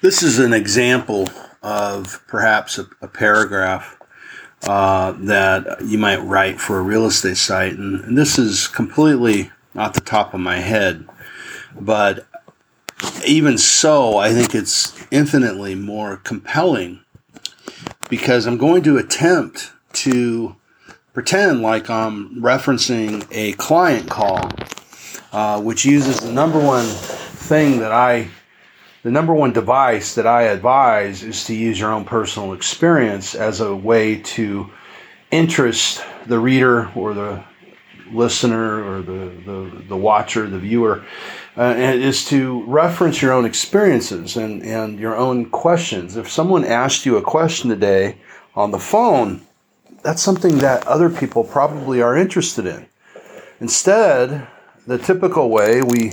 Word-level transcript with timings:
This 0.00 0.22
is 0.22 0.38
an 0.38 0.52
example 0.52 1.28
of 1.60 2.22
perhaps 2.28 2.78
a, 2.78 2.86
a 3.02 3.08
paragraph 3.08 3.98
uh, 4.62 5.12
that 5.18 5.82
you 5.84 5.98
might 5.98 6.22
write 6.22 6.60
for 6.60 6.78
a 6.78 6.82
real 6.82 7.04
estate 7.04 7.36
site. 7.36 7.72
And, 7.72 8.04
and 8.04 8.16
this 8.16 8.38
is 8.38 8.68
completely 8.68 9.50
off 9.74 9.94
the 9.94 10.00
top 10.00 10.34
of 10.34 10.40
my 10.40 10.58
head. 10.58 11.08
But 11.80 12.28
even 13.26 13.58
so, 13.58 14.18
I 14.18 14.32
think 14.32 14.54
it's 14.54 14.96
infinitely 15.10 15.74
more 15.74 16.18
compelling 16.18 17.00
because 18.08 18.46
I'm 18.46 18.56
going 18.56 18.84
to 18.84 18.98
attempt 18.98 19.72
to 19.94 20.54
pretend 21.12 21.62
like 21.62 21.90
I'm 21.90 22.40
referencing 22.40 23.26
a 23.32 23.54
client 23.54 24.08
call, 24.08 24.48
uh, 25.32 25.60
which 25.60 25.84
uses 25.84 26.20
the 26.20 26.30
number 26.30 26.60
one 26.60 26.86
thing 26.86 27.80
that 27.80 27.90
I, 27.90 28.28
the 29.08 29.12
number 29.12 29.32
one 29.32 29.54
device 29.54 30.16
that 30.16 30.26
I 30.26 30.42
advise 30.42 31.22
is 31.22 31.46
to 31.46 31.54
use 31.54 31.80
your 31.80 31.94
own 31.94 32.04
personal 32.04 32.52
experience 32.52 33.34
as 33.34 33.62
a 33.62 33.74
way 33.74 34.16
to 34.36 34.70
interest 35.30 36.04
the 36.26 36.38
reader 36.38 36.90
or 36.94 37.14
the 37.14 37.42
listener 38.12 38.84
or 38.86 39.00
the, 39.00 39.32
the, 39.46 39.84
the 39.88 39.96
watcher, 39.96 40.46
the 40.46 40.58
viewer, 40.58 41.06
uh, 41.56 41.74
is 41.78 42.26
to 42.26 42.62
reference 42.64 43.22
your 43.22 43.32
own 43.32 43.46
experiences 43.46 44.36
and, 44.36 44.62
and 44.62 44.98
your 44.98 45.16
own 45.16 45.48
questions. 45.48 46.18
If 46.18 46.30
someone 46.30 46.66
asked 46.66 47.06
you 47.06 47.16
a 47.16 47.22
question 47.22 47.70
today 47.70 48.18
on 48.54 48.72
the 48.72 48.78
phone, 48.78 49.40
that's 50.02 50.20
something 50.20 50.58
that 50.58 50.86
other 50.86 51.08
people 51.08 51.44
probably 51.44 52.02
are 52.02 52.14
interested 52.14 52.66
in. 52.66 52.86
Instead, 53.58 54.46
the 54.86 54.98
typical 54.98 55.48
way 55.48 55.80
we 55.80 56.12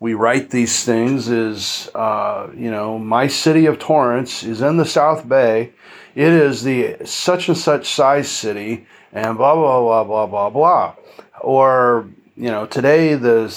we 0.00 0.14
write 0.14 0.50
these 0.50 0.84
things 0.84 1.28
is, 1.28 1.90
uh, 1.94 2.48
you 2.54 2.70
know, 2.70 2.98
my 2.98 3.26
city 3.26 3.66
of 3.66 3.78
Torrance 3.78 4.44
is 4.44 4.60
in 4.60 4.76
the 4.76 4.84
South 4.84 5.28
Bay. 5.28 5.72
It 6.14 6.32
is 6.32 6.62
the 6.62 6.98
such 7.04 7.48
and 7.48 7.56
such 7.56 7.88
size 7.88 8.30
city, 8.30 8.86
and 9.12 9.36
blah 9.36 9.54
blah 9.54 9.80
blah 9.80 10.04
blah 10.04 10.26
blah 10.26 10.50
blah. 10.50 10.94
Or 11.40 12.08
you 12.36 12.50
know, 12.50 12.66
today 12.66 13.14
the 13.14 13.54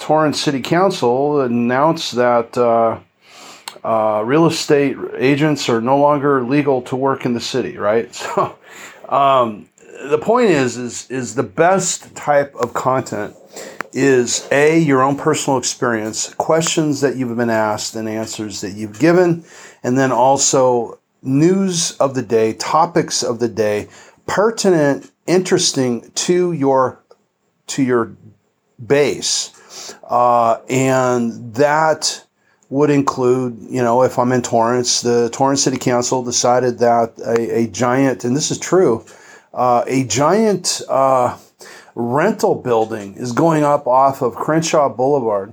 Torrance 0.00 0.40
City 0.40 0.60
Council 0.60 1.42
announced 1.42 2.12
that 2.16 2.56
uh, 2.56 2.98
uh, 3.84 4.22
real 4.24 4.46
estate 4.46 4.96
agents 5.16 5.68
are 5.68 5.80
no 5.80 5.98
longer 5.98 6.42
legal 6.42 6.82
to 6.82 6.96
work 6.96 7.26
in 7.26 7.34
the 7.34 7.40
city. 7.40 7.76
Right. 7.76 8.08
So 8.34 8.56
um, 9.08 9.68
the 10.08 10.16
point 10.16 10.48
is, 10.48 10.78
is, 10.78 11.10
is 11.10 11.34
the 11.34 11.42
best 11.42 12.14
type 12.14 12.54
of 12.54 12.72
content 12.72 13.36
is 13.92 14.48
a 14.50 14.78
your 14.78 15.02
own 15.02 15.16
personal 15.16 15.58
experience, 15.58 16.32
questions 16.34 17.00
that 17.00 17.16
you've 17.16 17.36
been 17.36 17.50
asked 17.50 17.94
and 17.94 18.08
answers 18.08 18.60
that 18.60 18.72
you've 18.72 18.98
given, 18.98 19.44
and 19.82 19.98
then 19.98 20.12
also 20.12 20.98
news 21.22 21.92
of 21.98 22.14
the 22.14 22.22
day, 22.22 22.52
topics 22.54 23.22
of 23.22 23.38
the 23.38 23.48
day, 23.48 23.88
pertinent, 24.26 25.10
interesting 25.26 26.10
to 26.14 26.52
your 26.52 27.02
to 27.68 27.82
your 27.82 28.16
base, 28.84 29.94
uh, 30.08 30.60
and 30.68 31.54
that 31.54 32.24
would 32.68 32.90
include, 32.90 33.58
you 33.68 33.82
know, 33.82 34.02
if 34.02 34.18
I'm 34.18 34.32
in 34.32 34.40
Torrance, 34.40 35.02
the 35.02 35.28
Torrance 35.30 35.62
City 35.62 35.76
Council 35.76 36.22
decided 36.22 36.78
that 36.78 37.12
a, 37.18 37.64
a 37.64 37.66
giant, 37.66 38.24
and 38.24 38.34
this 38.34 38.50
is 38.50 38.58
true, 38.58 39.04
uh, 39.52 39.84
a 39.86 40.04
giant 40.04 40.80
uh, 40.88 41.36
rental 41.94 42.54
building 42.54 43.14
is 43.14 43.32
going 43.32 43.64
up 43.64 43.86
off 43.86 44.22
of 44.22 44.34
Crenshaw 44.34 44.88
Boulevard, 44.88 45.52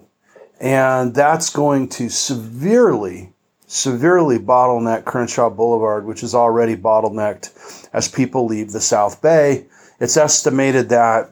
and 0.60 1.14
that's 1.14 1.50
going 1.50 1.90
to 1.90 2.10
severely, 2.10 3.34
severely 3.68 4.38
bottleneck 4.38 5.06
Crenshaw 5.06 5.50
Boulevard, 5.50 6.06
which 6.06 6.24
is 6.24 6.36
already 6.36 6.76
bottlenecked 6.76 7.88
as 7.94 8.08
people 8.08 8.46
leave 8.46 8.72
the 8.72 8.82
South 8.82 9.22
Bay. 9.22 9.66
It's 10.00 10.18
estimated 10.18 10.90
that 10.90 11.30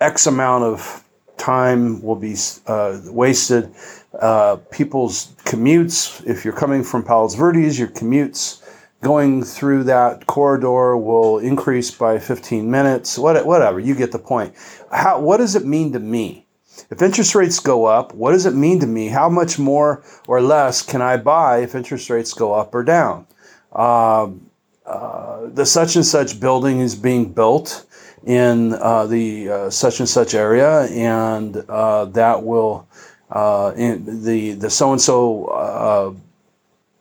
X 0.00 0.26
amount 0.26 0.64
of 0.64 1.04
time 1.36 2.02
will 2.02 2.16
be 2.16 2.36
uh, 2.66 3.00
wasted 3.06 3.74
uh, 4.18 4.56
people's 4.70 5.32
commutes. 5.44 6.24
If 6.26 6.44
you're 6.44 6.54
coming 6.54 6.84
from 6.84 7.02
Palos 7.02 7.34
Verdes, 7.34 7.78
your 7.78 7.88
commutes 7.88 8.62
going 9.00 9.42
through 9.42 9.84
that 9.84 10.26
corridor 10.26 10.96
will 10.96 11.38
increase 11.38 11.90
by 11.90 12.18
15 12.18 12.70
minutes. 12.70 13.18
What, 13.18 13.44
whatever, 13.46 13.80
you 13.80 13.94
get 13.94 14.12
the 14.12 14.18
point. 14.18 14.54
How, 14.92 15.20
what 15.20 15.38
does 15.38 15.56
it 15.56 15.64
mean 15.64 15.92
to 15.92 15.98
me? 15.98 16.46
If 16.90 17.02
interest 17.02 17.34
rates 17.34 17.60
go 17.60 17.84
up, 17.84 18.14
what 18.14 18.32
does 18.32 18.46
it 18.46 18.54
mean 18.54 18.80
to 18.80 18.86
me? 18.86 19.08
How 19.08 19.28
much 19.28 19.58
more 19.58 20.02
or 20.26 20.40
less 20.40 20.82
can 20.82 21.02
I 21.02 21.16
buy 21.16 21.58
if 21.58 21.74
interest 21.74 22.10
rates 22.10 22.32
go 22.32 22.52
up 22.52 22.74
or 22.74 22.82
down? 22.82 23.26
Um, 23.72 24.50
uh, 24.84 25.46
the 25.46 25.64
such 25.64 25.96
and 25.96 26.04
such 26.04 26.40
building 26.40 26.80
is 26.80 26.94
being 26.94 27.32
built 27.32 27.86
in 28.24 28.74
uh, 28.74 29.06
the 29.06 29.48
uh, 29.48 29.70
such 29.70 30.00
and 30.00 30.08
such 30.08 30.34
area, 30.34 30.82
and 30.86 31.56
uh, 31.68 32.06
that 32.06 32.42
will 32.42 32.88
uh, 33.30 33.70
the 33.70 34.56
the 34.58 34.68
so 34.68 34.90
and 34.92 35.00
so 35.00 36.16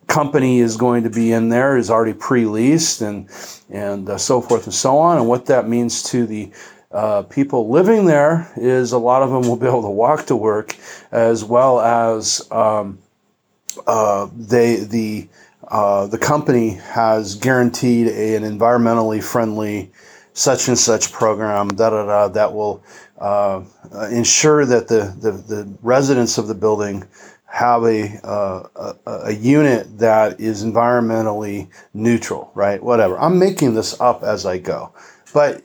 company 0.09 0.59
is 0.59 0.75
going 0.75 1.03
to 1.03 1.09
be 1.09 1.31
in 1.31 1.49
there 1.49 1.77
is 1.77 1.89
already 1.89 2.13
pre-leased 2.13 3.01
and 3.01 3.29
and 3.69 4.09
uh, 4.09 4.17
so 4.17 4.41
forth 4.41 4.65
and 4.65 4.73
so 4.73 4.97
on. 4.97 5.17
And 5.17 5.27
what 5.27 5.45
that 5.45 5.69
means 5.69 6.03
to 6.03 6.25
the 6.25 6.51
uh, 6.91 7.21
people 7.23 7.69
living 7.69 8.05
there 8.05 8.51
is 8.57 8.91
a 8.91 8.97
lot 8.97 9.21
of 9.21 9.29
them 9.29 9.43
will 9.43 9.55
be 9.55 9.67
able 9.67 9.83
to 9.83 9.89
walk 9.89 10.25
to 10.25 10.35
work, 10.35 10.75
as 11.11 11.45
well 11.45 11.79
as 11.79 12.51
um, 12.51 12.97
uh, 13.85 14.27
they 14.35 14.77
the 14.77 15.29
uh, 15.67 16.07
the 16.07 16.17
company 16.17 16.71
has 16.71 17.35
guaranteed 17.35 18.07
an 18.07 18.41
environmentally 18.41 19.23
friendly 19.23 19.91
such 20.33 20.67
and 20.67 20.77
such 20.77 21.11
program 21.11 21.67
da 21.69 21.89
da 21.91 22.05
da 22.05 22.27
that 22.29 22.53
will 22.53 22.83
uh, 23.19 23.61
ensure 24.09 24.65
that 24.65 24.87
the, 24.87 25.13
the, 25.19 25.31
the 25.31 25.77
residents 25.81 26.37
of 26.37 26.47
the 26.47 26.55
building 26.55 27.05
have 27.49 27.83
a, 27.83 28.19
uh, 28.23 28.93
a, 29.05 29.11
a 29.25 29.31
unit 29.31 29.97
that 29.99 30.39
is 30.39 30.63
environmentally 30.63 31.69
neutral, 31.93 32.51
right? 32.53 32.81
Whatever. 32.81 33.19
I'm 33.19 33.39
making 33.39 33.73
this 33.73 33.99
up 33.99 34.23
as 34.23 34.45
I 34.45 34.57
go, 34.59 34.93
but 35.33 35.63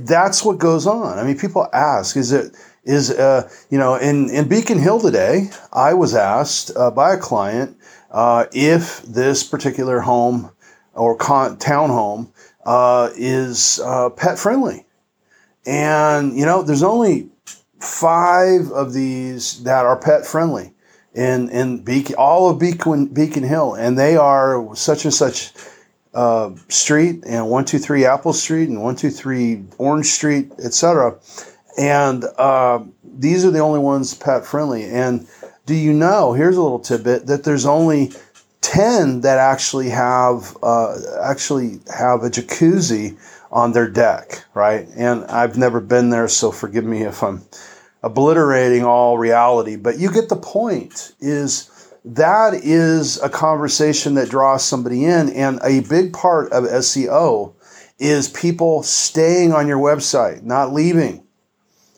that's 0.00 0.44
what 0.44 0.58
goes 0.58 0.86
on. 0.86 1.18
I 1.18 1.24
mean, 1.24 1.38
people 1.38 1.66
ask, 1.72 2.16
is 2.16 2.32
it 2.32 2.54
is 2.84 3.10
uh, 3.10 3.50
you 3.70 3.78
know 3.78 3.96
in 3.96 4.30
in 4.30 4.48
Beacon 4.48 4.78
Hill 4.78 5.00
today? 5.00 5.50
I 5.72 5.94
was 5.94 6.14
asked 6.14 6.70
uh, 6.76 6.90
by 6.90 7.14
a 7.14 7.18
client 7.18 7.76
uh, 8.10 8.46
if 8.52 9.02
this 9.02 9.44
particular 9.44 10.00
home 10.00 10.50
or 10.94 11.16
con- 11.16 11.56
townhome 11.58 12.30
uh, 12.64 13.10
is 13.16 13.80
uh, 13.84 14.10
pet 14.10 14.38
friendly. 14.38 14.84
And, 15.66 16.38
you 16.38 16.46
know, 16.46 16.62
there's 16.62 16.82
only 16.82 17.30
five 17.80 18.70
of 18.72 18.92
these 18.92 19.62
that 19.64 19.84
are 19.84 19.98
pet 19.98 20.26
friendly 20.26 20.72
in, 21.18 21.50
in 21.50 21.82
Beacon, 21.82 22.14
all 22.16 22.48
of 22.48 22.60
Beacon, 22.60 23.06
Beacon 23.06 23.42
Hill. 23.42 23.74
And 23.74 23.98
they 23.98 24.16
are 24.16 24.74
such 24.76 25.04
and 25.04 25.12
such 25.12 25.52
uh, 26.14 26.50
street 26.68 27.24
and 27.26 27.50
123 27.50 28.06
Apple 28.06 28.32
Street 28.32 28.68
and 28.68 28.80
123 28.80 29.64
Orange 29.78 30.06
Street, 30.06 30.52
etc. 30.62 31.18
And 31.76 32.24
uh, 32.38 32.84
these 33.02 33.44
are 33.44 33.50
the 33.50 33.58
only 33.58 33.80
ones 33.80 34.14
pet 34.14 34.46
friendly. 34.46 34.84
And 34.84 35.26
do 35.66 35.74
you 35.74 35.92
know, 35.92 36.34
here's 36.34 36.56
a 36.56 36.62
little 36.62 36.78
tidbit, 36.78 37.26
that 37.26 37.42
there's 37.42 37.66
only 37.66 38.12
10 38.60 39.22
that 39.22 39.38
actually 39.38 39.88
have 39.90 40.56
uh, 40.62 40.96
actually 41.22 41.80
have 41.92 42.22
a 42.22 42.30
jacuzzi 42.30 43.18
on 43.50 43.72
their 43.72 43.88
deck, 43.88 44.44
right? 44.54 44.86
And 44.96 45.24
I've 45.24 45.58
never 45.58 45.80
been 45.80 46.10
there, 46.10 46.28
so 46.28 46.52
forgive 46.52 46.84
me 46.84 47.02
if 47.02 47.22
I'm 47.22 47.42
obliterating 48.02 48.84
all 48.84 49.18
reality, 49.18 49.76
but 49.76 49.98
you 49.98 50.12
get 50.12 50.28
the 50.28 50.36
point 50.36 51.12
is 51.20 51.70
that 52.04 52.54
is 52.54 53.20
a 53.22 53.28
conversation 53.28 54.14
that 54.14 54.30
draws 54.30 54.64
somebody 54.64 55.04
in 55.04 55.28
and 55.30 55.58
a 55.62 55.80
big 55.80 56.12
part 56.12 56.52
of 56.52 56.64
SEO 56.64 57.54
is 57.98 58.28
people 58.28 58.82
staying 58.82 59.52
on 59.52 59.66
your 59.66 59.78
website, 59.78 60.42
not 60.42 60.72
leaving. 60.72 61.26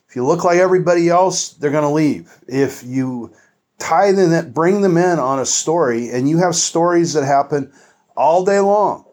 If 0.09 0.17
you 0.17 0.27
look 0.27 0.43
like 0.43 0.59
everybody 0.59 1.09
else, 1.09 1.51
they're 1.51 1.71
going 1.71 1.85
to 1.85 1.91
leave. 1.91 2.33
If 2.49 2.83
you 2.83 3.33
tie 3.79 4.13
them, 4.13 4.33
in, 4.33 4.53
bring 4.53 4.81
them 4.81 4.97
in 4.97 5.19
on 5.19 5.39
a 5.39 5.47
story, 5.47 6.11
and 6.11 6.29
you 6.29 6.39
have 6.39 6.55
stories 6.55 7.13
that 7.13 7.25
happen 7.25 7.73
all 8.17 8.45
day 8.45 8.59
long. 8.59 9.05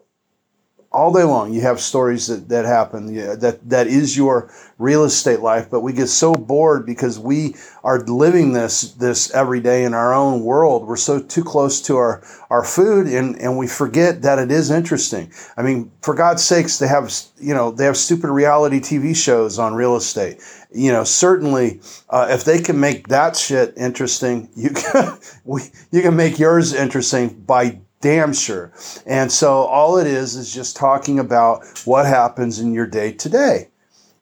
All 0.90 1.12
day 1.12 1.24
long 1.24 1.52
you 1.52 1.60
have 1.60 1.80
stories 1.80 2.26
that, 2.26 2.48
that 2.48 2.64
happen 2.64 3.12
yeah, 3.12 3.34
that 3.34 3.68
that 3.68 3.86
is 3.86 4.16
your 4.16 4.50
real 4.78 5.04
estate 5.04 5.40
life 5.40 5.68
but 5.70 5.80
we 5.80 5.92
get 5.92 6.06
so 6.08 6.32
bored 6.34 6.86
because 6.86 7.18
we 7.18 7.54
are 7.84 8.00
living 8.00 8.52
this 8.52 8.92
this 8.94 9.30
every 9.32 9.60
day 9.60 9.84
in 9.84 9.94
our 9.94 10.12
own 10.12 10.42
world. 10.42 10.86
We're 10.86 10.96
so 10.96 11.20
too 11.20 11.44
close 11.44 11.80
to 11.82 11.96
our 11.96 12.22
our 12.50 12.64
food 12.64 13.06
and 13.06 13.36
and 13.40 13.56
we 13.58 13.66
forget 13.66 14.22
that 14.22 14.38
it 14.38 14.50
is 14.50 14.70
interesting. 14.70 15.32
I 15.56 15.62
mean 15.62 15.90
for 16.02 16.14
god's 16.14 16.44
sakes 16.44 16.78
they 16.78 16.88
have 16.88 17.12
you 17.40 17.54
know 17.54 17.70
they 17.70 17.84
have 17.84 17.96
stupid 17.96 18.30
reality 18.30 18.80
tv 18.80 19.14
shows 19.14 19.58
on 19.58 19.74
real 19.74 19.96
estate. 19.96 20.40
You 20.72 20.92
know 20.92 21.04
certainly 21.04 21.80
uh, 22.10 22.28
if 22.30 22.44
they 22.44 22.60
can 22.60 22.78
make 22.78 23.08
that 23.08 23.36
shit 23.36 23.74
interesting 23.76 24.48
you 24.54 24.70
can 24.74 25.18
we, 25.44 25.62
you 25.90 26.02
can 26.02 26.16
make 26.16 26.38
yours 26.38 26.72
interesting 26.72 27.28
by 27.28 27.80
damn 28.00 28.32
sure. 28.32 28.72
And 29.06 29.30
so 29.30 29.62
all 29.64 29.98
it 29.98 30.06
is 30.06 30.36
is 30.36 30.52
just 30.52 30.76
talking 30.76 31.18
about 31.18 31.64
what 31.84 32.06
happens 32.06 32.60
in 32.60 32.72
your 32.72 32.86
day 32.86 33.12
to 33.12 33.28
day. 33.28 33.70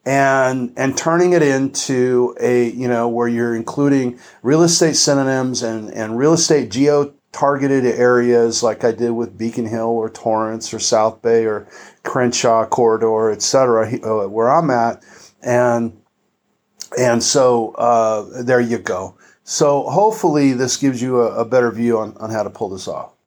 And, 0.05 0.73
and 0.76 0.96
turning 0.96 1.32
it 1.32 1.43
into 1.43 2.37
a, 2.40 2.70
you 2.70 2.87
know, 2.87 3.08
where 3.08 3.26
you're 3.26 3.56
including 3.56 4.20
real 4.43 4.62
estate 4.62 4.94
synonyms 4.94 5.64
and, 5.64 5.90
and 5.90 6.17
real 6.17 6.32
estate 6.32 6.70
geo 6.70 7.12
targeted 7.32 7.84
areas 7.84 8.62
like 8.62 8.84
I 8.84 8.93
did 8.93 9.11
with 9.11 9.37
Beacon 9.37 9.67
Hill 9.67 9.88
or 9.88 10.08
Torrance 10.08 10.72
or 10.72 10.79
South 10.79 11.22
Bay 11.22 11.44
or 11.44 11.67
Crenshaw 12.05 12.67
corridor, 12.67 13.32
et 13.32 13.43
cetera, 13.43 13.88
uh, 14.05 14.29
where 14.29 14.49
I'm 14.49 14.70
at. 14.70 15.05
And, 15.43 16.00
and 16.96 17.20
so 17.22 17.72
uh, 17.72 18.43
there 18.44 18.61
you 18.61 18.79
go. 18.79 19.19
So 19.43 19.82
hopefully 19.82 20.52
this 20.52 20.76
gives 20.76 21.02
you 21.02 21.20
a, 21.20 21.40
a 21.40 21.44
better 21.44 21.72
view 21.72 21.99
on, 21.99 22.17
on 22.19 22.31
how 22.31 22.44
to 22.44 22.50
pull 22.50 22.69
this 22.69 22.87
off. 22.87 23.12